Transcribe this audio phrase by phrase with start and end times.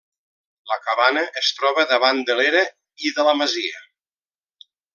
[0.71, 2.65] La cabana es troba davant de l'era
[3.09, 3.85] i de la masia.